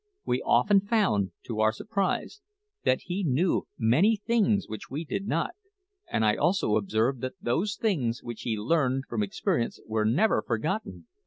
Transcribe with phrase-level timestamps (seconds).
[0.25, 2.41] We often found, to our surprise,
[2.85, 5.51] that he knew many things which we did not;
[6.11, 11.05] and I also observed that those things which he learned from experience were never forgotten.